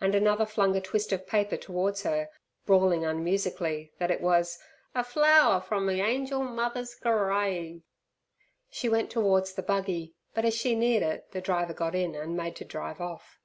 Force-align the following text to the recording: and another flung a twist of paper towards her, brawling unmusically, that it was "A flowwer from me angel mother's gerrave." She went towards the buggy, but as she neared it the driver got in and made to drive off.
and 0.00 0.14
another 0.14 0.46
flung 0.46 0.76
a 0.76 0.80
twist 0.80 1.10
of 1.10 1.26
paper 1.26 1.56
towards 1.56 2.04
her, 2.04 2.30
brawling 2.64 3.00
unmusically, 3.04 3.90
that 3.98 4.08
it 4.08 4.20
was 4.20 4.60
"A 4.94 5.02
flowwer 5.02 5.60
from 5.60 5.84
me 5.84 6.00
angel 6.00 6.44
mother's 6.44 6.94
gerrave." 7.02 7.82
She 8.70 8.88
went 8.88 9.10
towards 9.10 9.54
the 9.54 9.64
buggy, 9.64 10.14
but 10.32 10.44
as 10.44 10.54
she 10.54 10.76
neared 10.76 11.02
it 11.02 11.32
the 11.32 11.40
driver 11.40 11.74
got 11.74 11.96
in 11.96 12.14
and 12.14 12.36
made 12.36 12.54
to 12.54 12.64
drive 12.64 13.00
off. 13.00 13.40